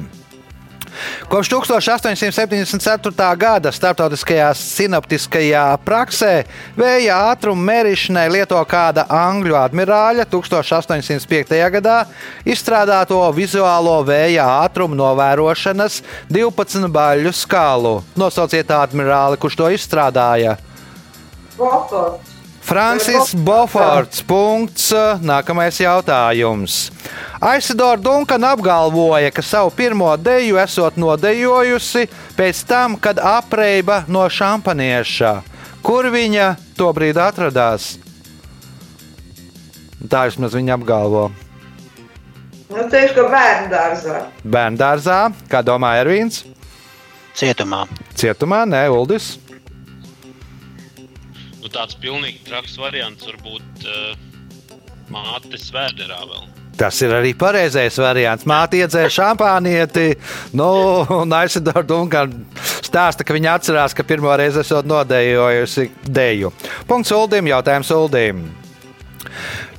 [1.31, 3.29] Kopš 1874.
[3.41, 6.33] gada starptautiskajā sinoptiskajā praksē
[6.79, 11.57] vēja ātruma mērīšanai lieto kāda angļu admirāļa 1805.
[11.79, 11.99] gadā
[12.47, 17.99] izstrādāto vizuālo vēja ātruma novērošanas 12 baļu skālu.
[18.17, 20.57] Nosauciet admirāli, kurš to izstrādāja.
[21.57, 22.36] Vofors.
[22.67, 24.25] Francis Boforts.
[24.27, 24.91] Punkts.
[25.23, 26.91] Nākamais jautājums.
[27.39, 35.33] Aisidora Dunkana apgalvoja, ka savu pirmo deju esot nodejojusi pēc tam, kad apreiba no šampanieša.
[35.87, 38.01] Kur viņa tobrīd atradās?
[40.11, 41.29] Tā vismaz viņa apgalvo.
[42.67, 44.21] Nu, teikšu, ka bērnu dārzā.
[44.43, 46.43] Bērnu dārzā, kā domā Ervīns?
[47.39, 47.85] Cietumā.
[48.19, 49.37] Cietumā, nē, Uldis.
[51.67, 54.13] Nu, tāds pilnīgi traks variants var būt uh,
[55.11, 56.45] mātes vēderā vēl.
[56.79, 58.47] Tas ir arī pareizais variants.
[58.47, 60.05] Māte iedzēra šampānieti,
[60.55, 60.69] nu,
[61.17, 66.53] un Aisidora Dunkana stāsta, ka viņa atcerās, ka pirmo reizi esot nodejojusi deju.
[66.87, 68.47] Punkts Uldim, jautājums Uldim.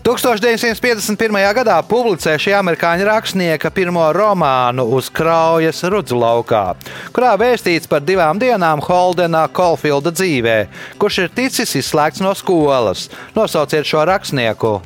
[0.08, 1.36] 1951.
[1.52, 6.62] gadā publicēja šī amerikāņu rakstnieka pirmo romānu uz kraujas rudzu laukā,
[7.12, 10.56] kurā vēstīts par divām dienām Holdena Kolfilda dzīvē,
[10.96, 13.10] kurš ir ticis izslēgts no skolas.
[13.36, 14.78] Nosauciet šo rakstnieku!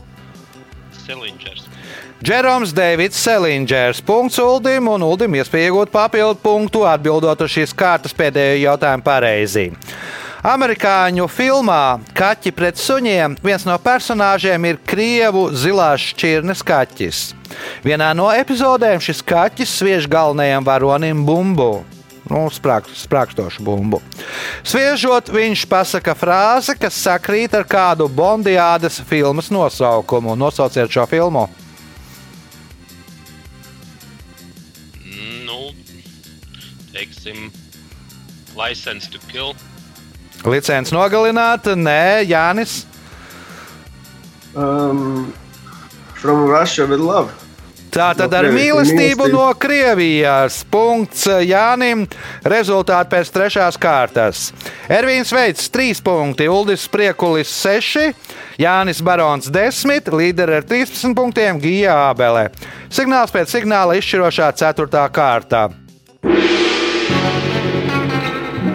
[1.03, 1.67] Selingers.
[2.25, 4.01] Džeroms Deivids Selingers.
[4.01, 9.69] Punkts Uldim un Uldim iespēja iegūt papildu punktu, atbildot uz šīs kārtas pēdējo jautājumu pareizi.
[10.41, 17.19] Amerikāņu filmā Kaķi pret suņiem viens no personāžiem ir krievu zilās šķirnes kaķis.
[17.85, 21.83] Vienā no epizodēm šis kaķis sviež galvenajam varonim bumbu.
[22.31, 23.99] Nu, sprāk, sprākstošu bumbu.
[24.65, 30.33] Sviežot, viņš pasaka frāzi, kas sakrīt ar kādu Bondijādas filmas nosaukumu.
[30.39, 31.49] Nosauciet šo filmu.
[35.45, 35.59] Nu,
[36.95, 37.51] teiksim,
[38.57, 39.53] license to kill.
[40.45, 42.85] Licenci nogalināt, nē, Jānis.
[44.55, 45.33] Um,
[46.15, 47.31] from Russia with love.
[47.91, 49.31] Tā tad No ar mīlestību mīlestību.
[49.35, 50.61] no Krievijas.
[50.71, 52.05] Punkts Jānim.
[52.47, 54.53] Rezultāti pēc trešās kārtas.
[54.87, 58.13] Ervīns Veids 3 punkti, Uldis Priekulis 6,
[58.57, 62.47] Jānis Barons 10, līderi ar 13 punktiem Gija Ābele.
[62.89, 64.87] Signāls pēc signāla izšķirošā 4.
[65.11, 65.67] kārta.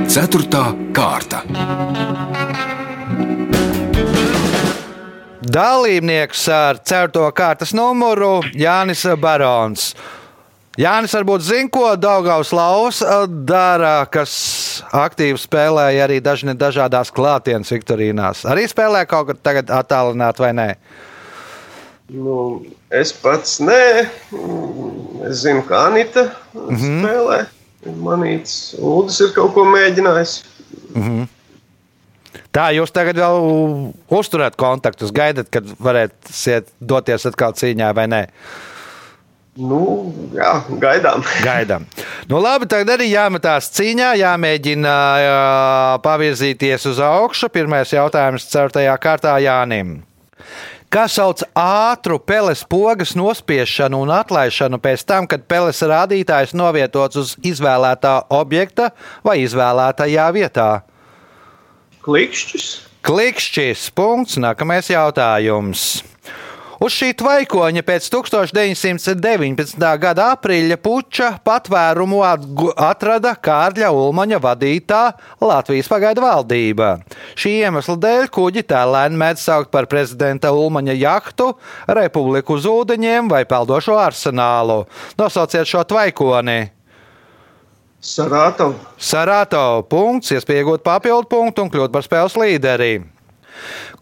[0.06, 1.40] Ceturtā kārta.
[5.42, 7.30] Dalībnieks ar 4.
[7.34, 9.90] kārtas numuru Jānis Barons.
[10.78, 13.00] Jānis varbūt zina, ko Daugaus Laus
[13.48, 14.36] dara, kas
[14.94, 18.44] aktīvi spēlēja arī dažni dažādās klātienes viktorīnās.
[18.46, 20.70] Arī spēlē kaut kur tagad attālināt vai nē?
[22.14, 22.62] Nu,
[22.94, 24.06] es pats nē,
[25.26, 26.68] es zinu, ka Anita mm.
[26.76, 27.02] -hmm.
[27.02, 27.44] spēlē.
[28.02, 30.38] Manīts, Ulris ir kaut ko mēģinājis.
[32.56, 33.50] Tā jūs tagad vēl
[34.16, 38.22] uzturat kontaktus, gaidat, kad varēsiet doties atkal cīņā vai nē?
[39.56, 39.80] Nu,
[40.36, 41.22] jā, gaidām.
[41.46, 41.86] Gaidām.
[42.28, 45.38] Nu, labi, tagad arī jāmetās cīņā, jāmēģina jā,
[46.04, 47.48] pavirzīties uz augšu.
[47.54, 48.84] Pirmais jautājums, 4.
[49.00, 50.02] kārtā Jānim.
[50.96, 57.34] Kas sauc ātru peles pogas nospiešanu un atlaišanu pēc tam, kad peles rādītājs novietots uz
[57.44, 58.86] izvēlētā objekta
[59.20, 60.70] vai izvēlētajā vietā?
[62.00, 62.70] Klikšķis.
[63.04, 63.90] Klikšķis.
[63.92, 64.40] Punkts.
[64.40, 65.84] Nākamais jautājums.
[66.76, 69.84] Uz šī tvaikoņa pēc 1919.
[70.00, 75.00] gada aprīļa puča patvērumu atrada Kārļa Ulmaņa vadītā
[75.40, 76.90] Latvijas pagaidu valdība.
[77.32, 81.54] Šī iemesla dēļ kuģi tēlēni mēdz saukt par prezidenta Ulmaņa jahtu,
[81.88, 84.82] republiku uz ūdeņiem vai peldošo arsenālu.
[85.16, 86.60] Nosauciet šo tvaikoni.
[88.04, 88.76] Sarātov.
[89.00, 93.15] Sarāto punkts, iespēja iegūt papildu punktu un kļūt par spēles līderi.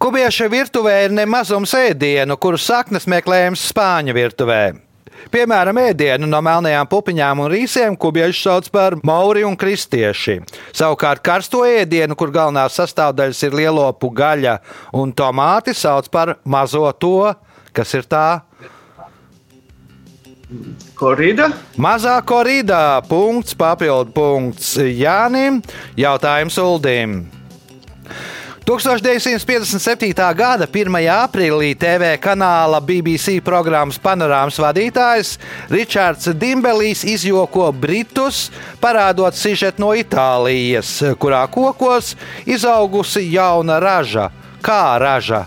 [0.02, 4.64] Kubieša virtuvē ir nemazums ēdienu, kuru saknes meklējams Spāņu virtuvē.
[5.32, 10.40] Piemēram, ēdienu no melnajām pupiņām un rīsiem kubieši sauc par mauri un kristieši.
[10.74, 14.58] Savukārt karsto ēdienu, kur galvenās sastāvdaļas ir lielopu gaļa
[15.00, 17.32] un tomāti, sauc par mazo to,
[17.74, 18.26] kas ir tā
[20.94, 21.48] Korida.
[21.80, 25.62] Mazā korīdā punkts, papildu punkts Jānim,
[25.98, 27.16] jautājums Uldim.
[28.64, 30.14] 1957.
[30.33, 30.88] gada 1.
[31.12, 35.35] aprīlī TV kanāla BBC programmas panorāmas vadītājs
[35.68, 38.48] Ričards Dimbelijs izjoko Britus,
[38.81, 42.14] parādot sižetu no Itālijas, kurā kokos
[42.48, 44.31] izaugusi jauna raža.
[44.64, 45.44] Kā raža?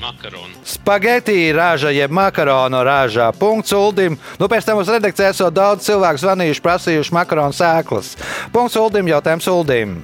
[0.00, 0.56] Makaronu.
[0.64, 3.28] Spagetī raža, jeb makaronu raža.
[3.36, 4.16] Punkts Uldim.
[4.40, 8.14] Nu, pēc tam uz redakciju esot daudz cilvēku zvanījuši, prasījuši makaronu sēklas.
[8.56, 9.98] Punkts Uldim, jautājums Uldim.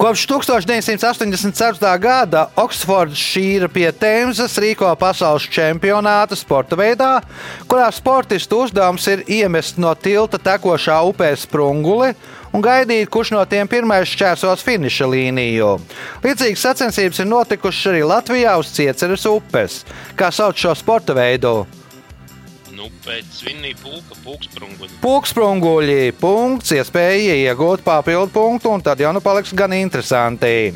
[0.00, 1.98] Kopš 1984.
[2.00, 7.18] gada Oksfordšīra pie Tēmzes rīko pasaules čempionātu sporta veidā,
[7.68, 12.14] kurā sportistu uzdevums ir iemest no tilta tekošā upē sprunguli
[12.48, 15.74] un gaidīt, kurš no tiem pirmais šķērsos finiša līniju.
[16.24, 19.82] Līdzīgas sacensības ir notikušas arī Latvijā uz Cieceres upes.
[20.16, 21.66] Kā sauc šo sporta veidu?
[22.80, 24.94] Nu, pēc Vinnija pūka, pūksprunguļa.
[25.02, 30.72] Pūksprunguļi, punkts, iespēja iegūt papildu punktu, un tad jau nu paliks gan interesanti.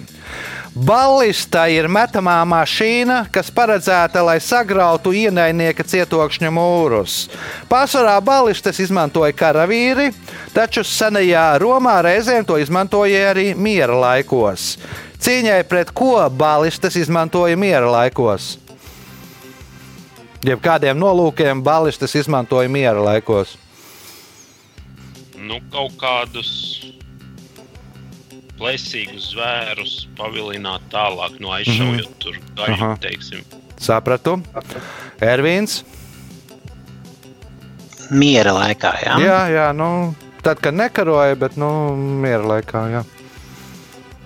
[0.75, 7.15] Ballista ir metamā mašīna, kas paredzēta, lai sagrautu ienaidnieka cietokšņa mūrus.
[7.73, 10.11] Pārsvarā ballistas izmantoja karavīri,
[10.53, 14.75] taču senajā Romā reizēm to izmantoja arī miera laikos.
[15.25, 18.59] Cīņai pret ko ballistas izmantoja miera laikos?
[20.45, 23.55] Jeb kādiem nolūkiem ballistas izmantoja miera laikos.
[25.41, 26.51] Nu, kaut kādus
[28.59, 32.21] plēsīgus zvērus pavilināt tālāk, no aizšaujot mm -hmm.
[32.21, 33.45] tur gaļu, teiksim.
[33.81, 34.39] Sapratu.
[35.21, 35.83] Ervīns.
[38.11, 39.19] Miera laikā, jā.
[39.25, 42.89] Jā, jā, nu, tad, kad nekaroja, bet nu, miera laikā.
[42.93, 43.05] Jā.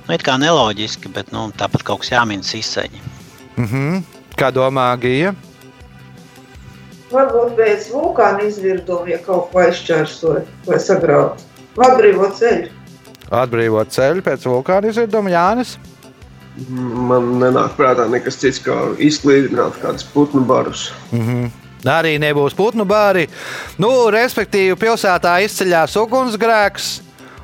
[0.09, 3.01] Nu, it kā neloģiski, bet nu, tāpat kaut kas jāmin izsaņi.
[3.57, 4.03] Mhm.
[4.39, 5.35] Kā domā Gija?
[7.09, 11.47] Varbūt pēc vulkāna izvirduma, ja kaut ko aizķērsoja vai sagrauta.
[11.79, 12.73] Atbrīvot ceļu.
[13.39, 15.77] Atbrīvot ceļu pēc vulkāna izvirduma Jānis.
[16.69, 20.91] Man nenāk prātā nekas cits, kā izklīdināt kādus putnu barus.
[21.13, 21.49] Mhm.
[21.87, 23.29] Arī nebūs putnu bāri.
[23.79, 26.89] Nu, respektīvi, pilsētā izceļās ugunsgrēks.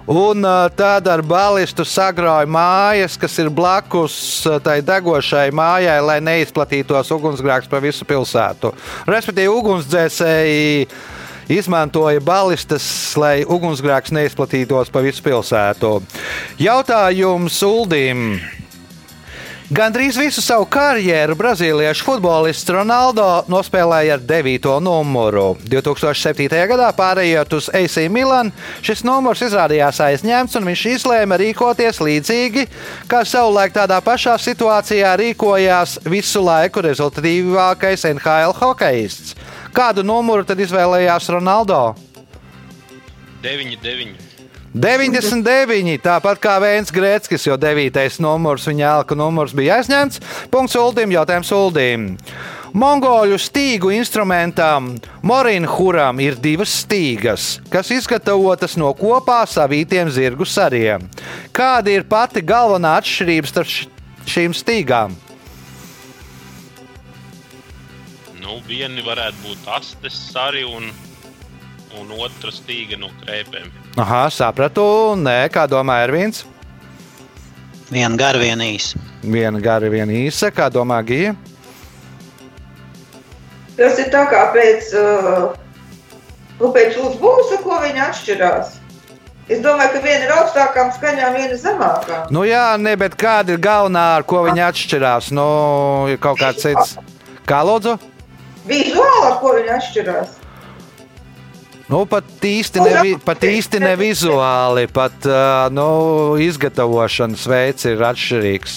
[0.07, 4.15] Un uh, tad ar balistu sagrauja mājas, kas ir blakus
[4.45, 8.75] uh, tai degošai mājai, lai neizplatītos ugunsgrēks pa visu pilsētu.
[9.09, 10.85] Respektīvi, ugunsdzēsēji
[11.57, 12.85] izmantoja balistas,
[13.17, 15.95] lai ugunsgrēks neizplatītos pa visu pilsētu.
[16.61, 18.27] Jautājums Uldim.
[19.75, 24.69] Gandrīz visu savu karjeru brazīliešu futbolists Ronaldo nospēlēja ar 9.
[24.85, 25.57] numuru.
[25.67, 26.47] 2007.
[26.71, 28.53] gadā pārējot uz AC Milan,
[28.87, 32.69] šis numurs izrādījās aizņemts, un viņš izlēma rīkoties līdzīgi,
[33.11, 39.35] kā savulaik tādā pašā situācijā rīkojās visu laiku rezultatīvākais NHL hokejists.
[39.75, 41.81] Kādu numuru tad izvēlējās Ronaldo?
[43.43, 44.24] 9, 9.
[44.75, 47.95] 99, tāpat kā Vēns Grēckis, jo 9.
[48.19, 50.19] numurs viņa elka numurs bija aizņemts.
[50.51, 52.09] Punkts Uldim, jautājums Uldim.
[52.75, 61.07] Mongoļu stīgu instrumentam Morinhuram ir divas stīgas, kas izgatavotas no kopā savītiem zirgu sariem.
[61.55, 63.71] Kāda ir pati galvenā atšķirība starp
[64.27, 65.15] šīm stīgām?
[68.43, 70.91] Nu, vieni varētu būt astes sari un,
[72.03, 73.84] un otra stīga no krēpēm.
[73.95, 74.83] Aha, sapratu,
[75.15, 76.43] nē, kā domā Ervīns.
[77.95, 78.99] Viena gara, viena īsa.
[79.23, 81.37] Viena gara, viena īsa, kā domā Gija.
[83.79, 85.55] Tas ir tā kā pēc, uh,
[86.59, 88.75] nu, pēc uzbūves, ko viņi atšķirās.
[89.47, 92.29] Es domāju, ka viena ir augstākām skaņām, viena zemākām.
[92.35, 95.31] Nu jā, ne, bet kāda ir galvenā, ar ko viņi atšķirās?
[95.39, 95.49] Nu,
[96.11, 96.97] ir kaut kāds cits.
[97.47, 97.95] Kā lūdzu?
[98.67, 100.41] Vizuāli, ar ko viņi atšķirās.
[101.85, 105.85] Nu, pat īsti ne, vi- pat īsti ne vizuāli, pat uh, nu,
[106.41, 108.77] izgatavošanas veids ir atšķirīgs.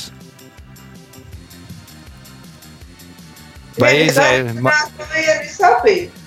[3.78, 4.44] Vai izēja?
[4.52, 6.26] viena ir sapīta.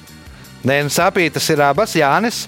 [0.64, 2.44] Nē, nu, sapītas ir abas Jānis.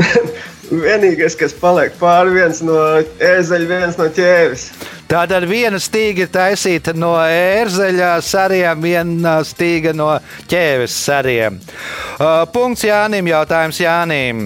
[0.70, 2.78] Vienīgais, kas paliek pāri, viens no
[3.18, 4.68] ēzeļa, viens no ķēvis.
[5.10, 10.12] Tātad viena stīga ir taisīta no ērzeļa sariem, viena stīga no
[10.50, 11.58] ķēves sariem.
[12.20, 14.44] Uh, punkts Jānim, jautājums Jānim.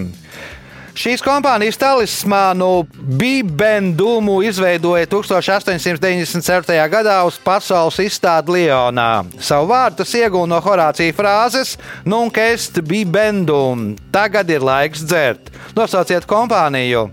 [0.95, 2.85] Šīs kompānijas talismānu
[3.19, 6.77] Bibendumu izveidoja 1897.
[6.87, 9.25] gadā uz pasaules izstādi Lionā.
[9.43, 11.73] Savu vārdu tas iegūta no Horācija frāzes
[12.07, 13.89] Nunc est bibendum.
[14.15, 15.51] Tagad ir laiks dzert.
[15.75, 17.09] Nosauciet kompāniju.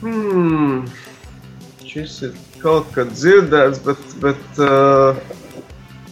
[0.00, 0.86] Hmm.
[1.84, 5.20] Šis ir kaut kad dzirdēts, bet, bet uh,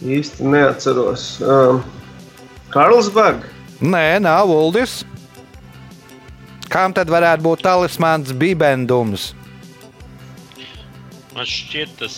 [0.05, 1.31] īsti neatceros.
[1.41, 1.81] Uh,
[2.69, 3.49] Karlsberg.
[3.81, 5.01] Nē, nav Uldis.
[6.71, 9.31] Kam tad varētu būt talismāns Bibendums?
[11.35, 12.15] Man šķiet, tas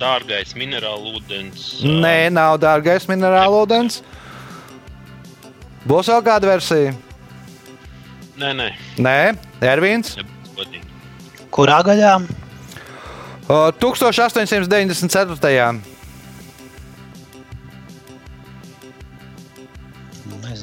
[0.00, 1.80] dārgais minerālu ūdens.
[1.84, 4.02] Nē, nav dārgais minerālu ūdens.
[5.88, 6.92] Būs vēl kāda versija?
[8.40, 8.68] nē, nē.
[9.04, 9.16] Nē,
[9.68, 10.14] Ervīns.
[11.52, 12.14] Kurā gaļā?
[13.50, 15.89] O, 1894.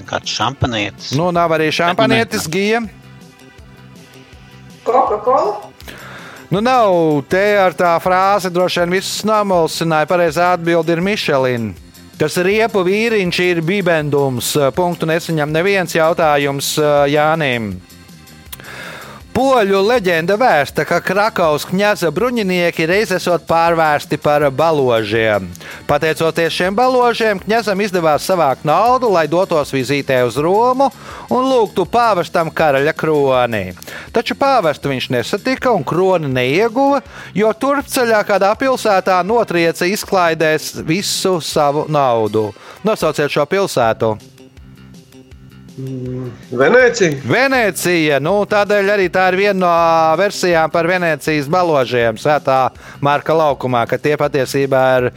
[0.08, 1.14] Kāds šampanietis.
[1.18, 2.84] Nu, nav arī šampanietis gija.
[4.88, 5.68] Coca-Cola.
[6.50, 6.94] Nu, nav
[7.28, 10.08] te ar tā frāzi droši vien visus nomulsināja.
[10.08, 11.74] Pareizā atbilde ir Michelin.
[12.18, 14.54] Tas riepu vīriņš ir bibendums.
[14.74, 17.76] Punktu nesaņem neviens jautājums uh, Jānim.
[19.38, 25.46] Poļu leģenda vēsta, ka Krakaus kņaza bruņinieki reiz esot pārvērsti par baložiem.
[25.86, 30.88] Pateicoties šiem baložiem, kņazam izdevās savākt naudu, lai dotos vizītē uz Romu
[31.30, 33.76] un lūgtu pāvestam karaļa kroni.
[34.16, 37.04] Taču pāvestu viņš nesatika un kroni neieguva,
[37.38, 42.48] jo turpceļā kādā pilsētā notrieca izklaidēs visu savu naudu.
[42.90, 44.16] Nosauciet šo pilsētu!
[45.78, 47.20] Venecija.
[47.30, 48.18] Venecija.
[48.24, 49.72] Nu, tādēļ arī tā ir viena no
[50.18, 52.72] versijām par Venecijas baložiem, Svētā
[53.06, 55.10] Marka laukumā, ka tie patiesībā ir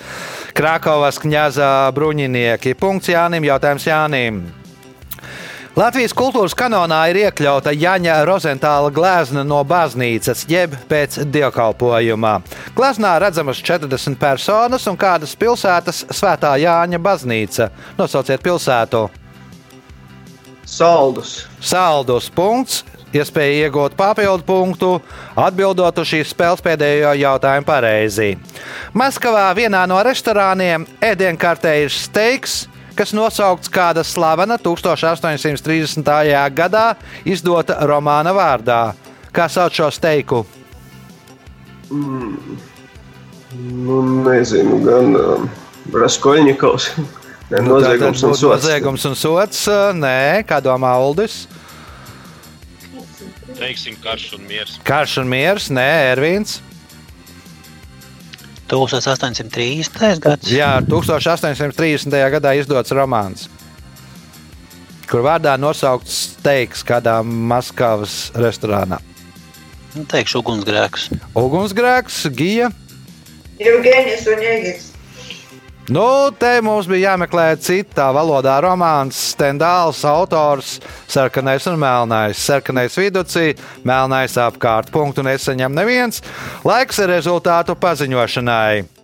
[0.56, 2.76] Krakovas kņaza bruņinieki.
[2.76, 4.42] Punkts Jānim, jautājums Jānim.
[5.78, 12.34] Latvijas kultūras kanonā ir iekļauta Jaņa Rozentāla glezna no baznīcas, jeb pēc dievkalpojuma.
[12.76, 17.70] Gleznā redzamas 40 personas un kādas pilsētas svētā Jāņa baznīca.
[18.02, 19.19] Nosauciet pilsētu!
[20.66, 21.44] Saldus.
[21.60, 22.84] Saldus punkts.
[23.10, 24.88] Iespēja iegūt papildu punktu,
[25.34, 28.36] atbildot uz šīs spēles pēdējo jautājumu pareizi.
[28.94, 36.06] Maskavā vienā no restorāniem ēdienkartē ir steiks, kas nosaukts kāda slavena 1830.
[36.54, 36.86] gadā
[37.26, 38.94] izdota romāna vārdā.
[39.34, 40.44] Kā sauc šo steiku?
[41.90, 45.50] Nu, nezinu, gan um,
[45.90, 46.94] Raskoļņikovs.
[47.50, 48.62] Ne, Nu, noziegums un sots.
[48.62, 49.64] Noziegums un sots.
[49.98, 51.46] Nē, kā domā Uldis?
[53.58, 54.76] Teiksim, karš un miers.
[54.86, 56.60] Karš un miers, nē, Ervīns.
[58.70, 60.20] 1830.
[60.22, 60.46] gads.
[60.54, 62.14] Jā, 1830.
[62.36, 63.48] gadā izdots romāns,
[65.10, 69.00] kur vārdā nosaukts steiks kādā Maskavas restorānā.
[69.96, 71.08] Nu, teikšu, ugunsgrēks.
[71.34, 72.70] Ugunsgrēks, gija.
[73.58, 74.89] Evgenijs un Jēgis.
[75.88, 80.76] Nu, te mums bija jāmeklē citā valodā romāns, Stendāls, autors,
[81.10, 82.38] sarkanais un melnais.
[82.38, 84.92] Sarkanais viducī, melnais apkārt.
[84.94, 86.22] Punktu nesaņem neviens.
[86.68, 88.99] Laiks ir rezultātu paziņošanai.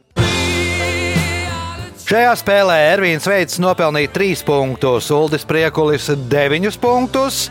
[2.06, 7.48] Šajā spēlē Ervīns Veits nopelnīja 3 punktus, Uldis Priekulis 9 punktus.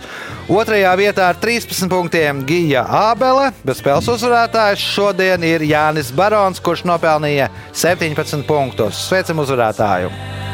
[0.48, 6.86] Otrajā vietā ar 13 punktiem Gija Ābele, bet spēles uzvarētājs šodien ir Jānis Barons, kurš
[6.88, 9.04] nopelnīja 17 punktus.
[9.10, 10.45] Sveicam uzvarētāju!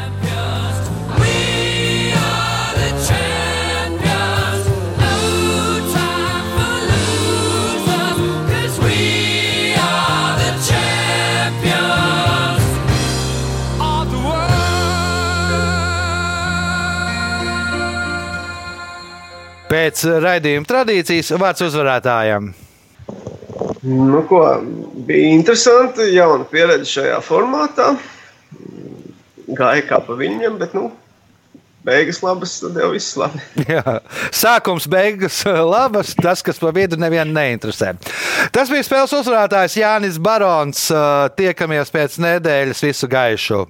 [19.82, 22.52] Pēc raidījuma tradīcijas vārds uzvarētājam.
[23.82, 24.44] Nu, ko,
[25.08, 27.88] bija interesanti, jauna pieredze šajā formātā.
[29.50, 30.84] Gāja kā pa viņiem, bet nu,
[31.82, 33.42] beigas labas, tad jau viss labi.
[33.72, 33.98] Jā.
[34.30, 36.14] Sākums, beigas, labas.
[36.14, 37.96] Tas, kas pa vidu nevienu neinteresē.
[38.54, 40.86] Tas bija spēles uzvarētājs Jānis Barons.
[41.42, 43.64] Tiekamies pēc nedēļas visu gaišu.